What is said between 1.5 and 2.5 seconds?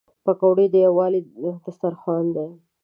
دسترخوان دي